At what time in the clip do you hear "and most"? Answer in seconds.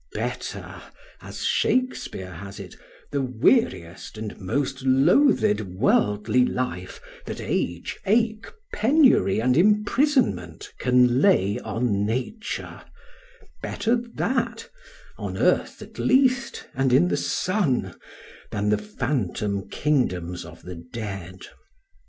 4.17-4.81